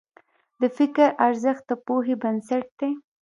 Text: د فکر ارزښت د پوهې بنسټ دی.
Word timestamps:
د 0.61 0.63
فکر 0.77 1.07
ارزښت 1.27 1.63
د 1.69 1.71
پوهې 1.85 2.15
بنسټ 2.23 2.65
دی. 2.79 2.91